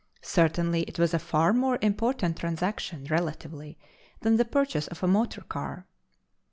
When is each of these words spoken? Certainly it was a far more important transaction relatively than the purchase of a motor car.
Certainly 0.23 0.81
it 0.87 0.97
was 0.97 1.13
a 1.13 1.19
far 1.19 1.53
more 1.53 1.77
important 1.79 2.35
transaction 2.37 3.05
relatively 3.11 3.77
than 4.21 4.37
the 4.37 4.45
purchase 4.45 4.87
of 4.87 5.03
a 5.03 5.07
motor 5.07 5.41
car. 5.41 5.85